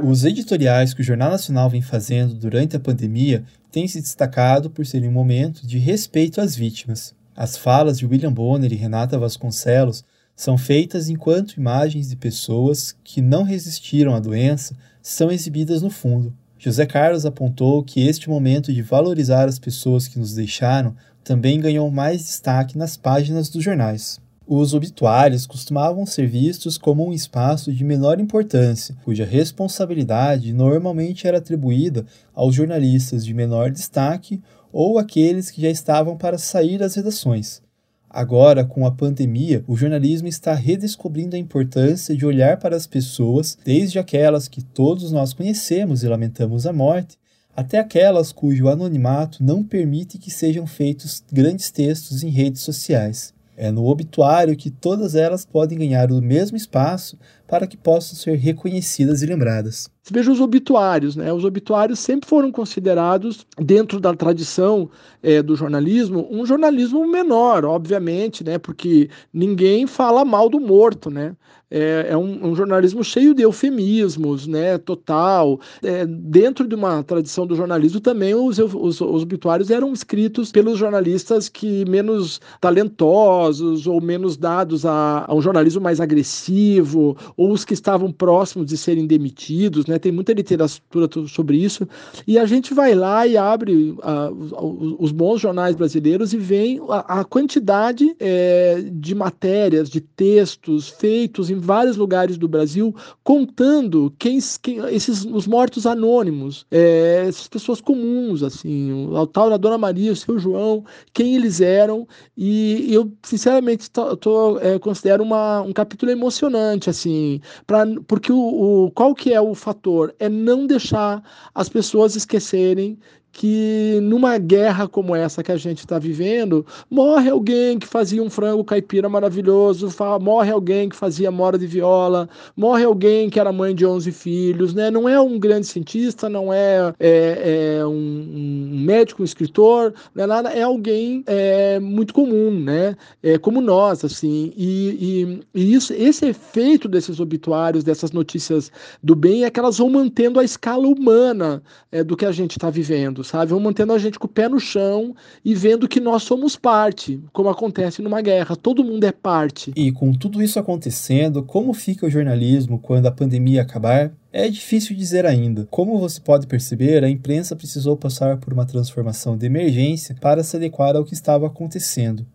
[0.03, 4.85] Os editoriais que o Jornal Nacional vem fazendo durante a pandemia têm se destacado por
[4.85, 7.15] serem um momento de respeito às vítimas.
[7.35, 10.03] As falas de William Bonner e Renata Vasconcelos
[10.35, 16.33] são feitas enquanto imagens de pessoas que não resistiram à doença são exibidas no fundo.
[16.57, 21.89] José Carlos apontou que este momento de valorizar as pessoas que nos deixaram também ganhou
[21.89, 24.19] mais destaque nas páginas dos jornais.
[24.45, 31.37] Os obituários costumavam ser vistos como um espaço de menor importância, cuja responsabilidade normalmente era
[31.37, 37.61] atribuída aos jornalistas de menor destaque ou aqueles que já estavam para sair das redações.
[38.09, 43.57] Agora, com a pandemia, o jornalismo está redescobrindo a importância de olhar para as pessoas,
[43.63, 47.17] desde aquelas que todos nós conhecemos e lamentamos a morte,
[47.55, 53.33] até aquelas cujo anonimato não permite que sejam feitos grandes textos em redes sociais.
[53.55, 58.35] É no obituário que todas elas podem ganhar o mesmo espaço para que possam ser
[58.35, 59.89] reconhecidas e lembradas.
[60.09, 61.31] Veja os obituários, né?
[61.31, 64.89] Os obituários sempre foram considerados, dentro da tradição
[65.21, 68.57] é, do jornalismo, um jornalismo menor, obviamente, né?
[68.57, 71.35] Porque ninguém fala mal do morto, né?
[71.71, 74.77] É, é um, um, jornalismo cheio de eufemismos, né?
[74.77, 75.57] Total.
[75.81, 80.77] É, dentro de uma tradição do jornalismo também os, os, os obituários eram escritos pelos
[80.77, 87.63] jornalistas que menos talentosos ou menos dados a, a um jornalismo mais agressivo ou os
[87.63, 89.97] que estavam próximos de serem demitidos, né?
[89.97, 91.87] Tem muita literatura sobre isso.
[92.27, 97.21] E a gente vai lá e abre uh, os bons jornais brasileiros e vem a,
[97.21, 104.39] a quantidade é, de matérias, de textos feitos em vários lugares do Brasil contando quem,
[104.61, 110.11] quem esses os mortos anônimos, é, essas pessoas comuns, assim, o tal da Dona Maria,
[110.11, 112.07] o seu João, quem eles eram.
[112.35, 118.37] E eu, sinceramente, tô, tô é, considero uma, um capítulo emocionante, assim, pra, porque o,
[118.85, 120.13] o, qual que é o fator?
[120.19, 121.23] É não deixar
[121.53, 122.97] as pessoas esquecerem
[123.31, 128.29] que numa guerra como essa que a gente está vivendo, morre alguém que fazia um
[128.29, 133.73] frango caipira maravilhoso, morre alguém que fazia mora de viola, morre alguém que era mãe
[133.73, 134.91] de 11 filhos, né?
[134.91, 140.23] Não é um grande cientista, não é, é, é um, um, médico, um escritor, não
[140.23, 142.97] é nada, é alguém é, muito comum, né?
[143.23, 144.51] É como nós, assim.
[144.57, 148.71] E, e, e isso, esse efeito desses obituários, dessas notícias
[149.01, 152.51] do bem, é que elas vão mantendo a escala humana é, do que a gente
[152.51, 153.51] está vivendo sabe?
[153.51, 157.21] Vão mantendo a gente com o pé no chão e vendo que nós somos parte,
[157.31, 158.55] como acontece numa guerra.
[158.55, 159.71] Todo mundo é parte.
[159.75, 164.11] E com tudo isso acontecendo, como fica o jornalismo quando a pandemia acabar?
[164.33, 165.67] É difícil dizer ainda.
[165.69, 170.55] Como você pode perceber, a imprensa precisou passar por uma transformação de emergência para se
[170.55, 172.25] adequar ao que estava acontecendo.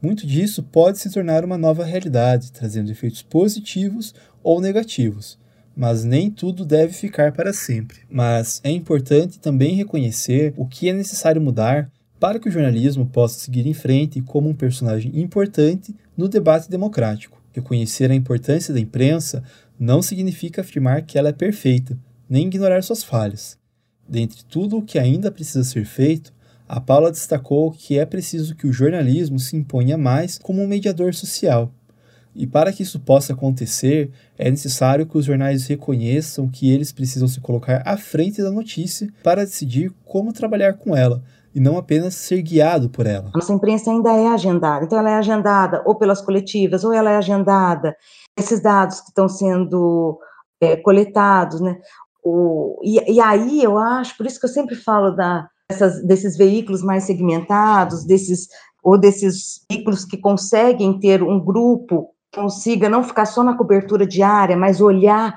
[0.00, 5.42] Muito disso pode se tornar uma nova realidade, trazendo efeitos positivos ou negativos
[5.76, 7.98] mas nem tudo deve ficar para sempre.
[8.10, 13.38] Mas é importante também reconhecer o que é necessário mudar para que o jornalismo possa
[13.38, 17.42] seguir em frente como um personagem importante no debate democrático.
[17.52, 19.42] Reconhecer a importância da imprensa
[19.78, 21.98] não significa afirmar que ela é perfeita,
[22.28, 23.58] nem ignorar suas falhas.
[24.08, 26.32] Dentre tudo o que ainda precisa ser feito,
[26.66, 31.14] a Paula destacou que é preciso que o jornalismo se imponha mais como um mediador
[31.14, 31.72] social,
[32.34, 37.28] e para que isso possa acontecer, é necessário que os jornais reconheçam que eles precisam
[37.28, 41.22] se colocar à frente da notícia para decidir como trabalhar com ela,
[41.54, 43.30] e não apenas ser guiado por ela.
[43.32, 47.16] Nossa imprensa ainda é agendada, então ela é agendada ou pelas coletivas, ou ela é
[47.16, 47.96] agendada,
[48.36, 50.18] esses dados que estão sendo
[50.60, 51.78] é, coletados, né?
[52.24, 56.36] O, e, e, aí eu acho, por isso que eu sempre falo da, dessas, desses
[56.36, 58.48] veículos mais segmentados, desses
[58.82, 64.56] ou desses veículos que conseguem ter um grupo consiga não ficar só na cobertura diária,
[64.56, 65.36] mas olhar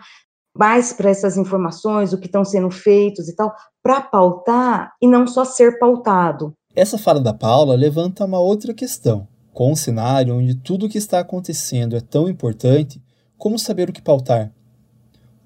[0.58, 5.28] mais para essas informações, o que estão sendo feitos e tal, para pautar e não
[5.28, 6.54] só ser pautado.
[6.76, 9.28] Essa fala da Paula levanta uma outra questão.
[9.54, 13.02] Com um cenário onde tudo o que está acontecendo é tão importante,
[13.38, 14.52] como saber o que pautar?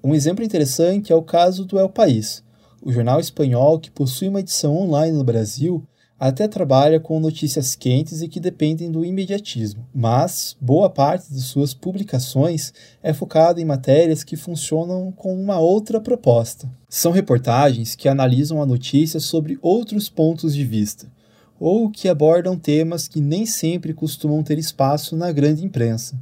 [0.02, 2.42] Um exemplo interessante é o caso do El País,
[2.82, 5.86] o jornal espanhol que possui uma edição online no Brasil
[6.24, 11.74] até trabalha com notícias quentes e que dependem do imediatismo, mas boa parte de suas
[11.74, 16.70] publicações é focada em matérias que funcionam com uma outra proposta.
[16.88, 21.10] São reportagens que analisam a notícia sobre outros pontos de vista,
[21.58, 26.14] ou que abordam temas que nem sempre costumam ter espaço na grande imprensa.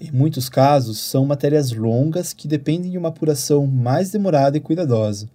[0.00, 5.28] Em muitos casos, são matérias longas que dependem de uma apuração mais demorada e cuidadosa.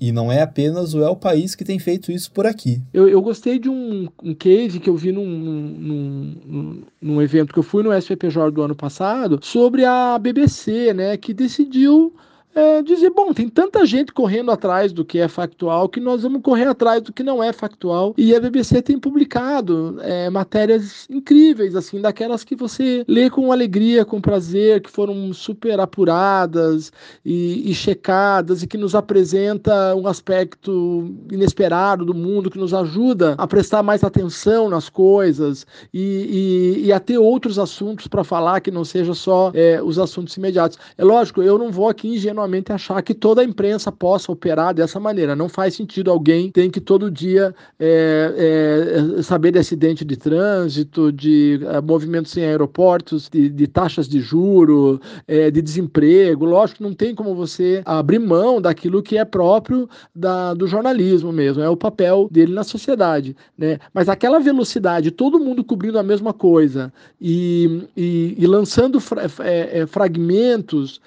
[0.00, 2.82] E não é apenas o El País que tem feito isso por aqui.
[2.92, 7.52] Eu, eu gostei de um, um case que eu vi num, num, num, num evento
[7.52, 12.12] que eu fui no SPPJ do ano passado sobre a BBC, né, que decidiu
[12.54, 16.40] é, dizer, bom, tem tanta gente correndo atrás do que é factual que nós vamos
[16.40, 18.14] correr atrás do que não é factual.
[18.16, 24.04] E a BBC tem publicado é, matérias incríveis, assim, daquelas que você lê com alegria,
[24.04, 26.92] com prazer, que foram super apuradas
[27.24, 33.34] e, e checadas e que nos apresenta um aspecto inesperado do mundo, que nos ajuda
[33.36, 38.60] a prestar mais atenção nas coisas e, e, e a ter outros assuntos para falar
[38.60, 40.78] que não seja só é, os assuntos imediatos.
[40.96, 44.74] É lógico, eu não vou aqui ingenuamente ingenuamente achar que toda a imprensa possa operar
[44.74, 45.34] dessa maneira.
[45.34, 51.10] Não faz sentido alguém tem que todo dia é, é, saber de acidente de trânsito,
[51.10, 56.44] de é, movimentos em aeroportos, de, de taxas de juro, é, de desemprego.
[56.44, 61.62] Lógico não tem como você abrir mão daquilo que é próprio da, do jornalismo mesmo,
[61.62, 63.36] é o papel dele na sociedade.
[63.56, 63.78] Né?
[63.92, 69.80] Mas aquela velocidade, todo mundo cobrindo a mesma coisa e, e, e lançando fra, é,
[69.80, 71.00] é, fragmentos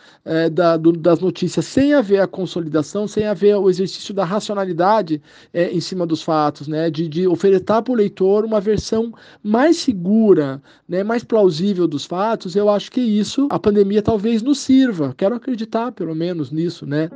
[0.52, 5.22] da, do, das notícias sem haver a consolidação, sem haver o exercício da racionalidade
[5.54, 6.90] é, em cima dos fatos, né?
[6.90, 9.14] de, de ofertar para o leitor uma versão
[9.44, 11.04] mais segura, né?
[11.04, 15.14] mais plausível dos fatos, eu acho que isso, a pandemia talvez nos sirva.
[15.18, 16.86] Quero acreditar, pelo menos, nisso.
[16.86, 17.10] Né?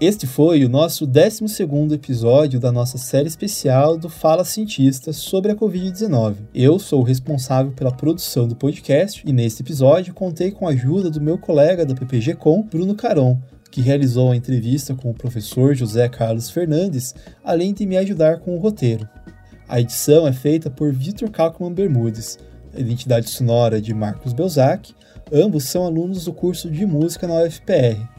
[0.00, 5.54] Este foi o nosso 12 episódio da nossa série especial do Fala Cientista sobre a
[5.54, 6.34] Covid-19.
[6.52, 11.10] Eu sou o responsável pela produção do podcast e neste episódio contei com a ajuda
[11.10, 13.40] do meu colega da PPG Com, Bruno Caron,
[13.70, 17.14] que realizou a entrevista com o professor José Carlos Fernandes,
[17.44, 19.08] além de me ajudar com o roteiro.
[19.68, 22.36] A edição é feita por Vitor Kalkman Bermudes,
[22.74, 24.92] a identidade sonora de Marcos Belzac,
[25.32, 28.13] ambos são alunos do curso de música na UFPR.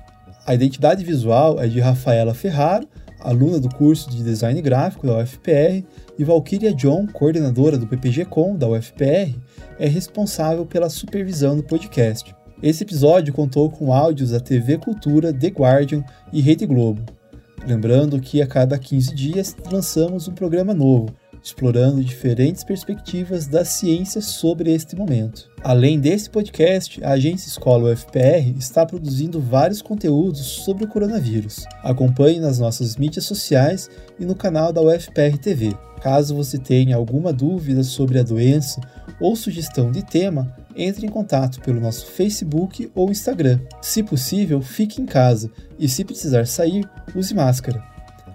[0.45, 2.87] A identidade visual é de Rafaela Ferraro,
[3.19, 5.83] aluna do curso de Design Gráfico da UFPR,
[6.19, 9.35] e Valkyria John, coordenadora do PPG-Com da UFPR,
[9.79, 12.35] é responsável pela supervisão do podcast.
[12.61, 17.01] Esse episódio contou com áudios da TV Cultura, The Guardian e Rede Globo.
[17.65, 21.07] Lembrando que a cada 15 dias lançamos um programa novo,
[21.45, 25.47] explorando diferentes perspectivas da ciência sobre este momento.
[25.63, 31.65] Além desse podcast, a Agência Escola UFPR está produzindo vários conteúdos sobre o coronavírus.
[31.83, 33.87] Acompanhe nas nossas mídias sociais
[34.19, 35.77] e no canal da UFPR TV.
[36.01, 38.81] Caso você tenha alguma dúvida sobre a doença
[39.19, 43.59] ou sugestão de tema, entre em contato pelo nosso Facebook ou Instagram.
[43.83, 47.83] Se possível, fique em casa e, se precisar sair, use máscara.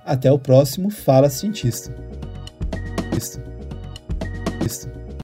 [0.07, 1.93] Até o próximo Fala Cientista.
[3.21, 3.39] Ist.
[4.65, 5.00] Ist.